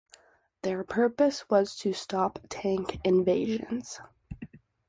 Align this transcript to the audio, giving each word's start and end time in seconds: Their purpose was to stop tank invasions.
Their 0.63 0.83
purpose 0.83 1.47
was 1.47 1.75
to 1.75 1.93
stop 1.93 2.39
tank 2.49 2.97
invasions. 3.03 3.99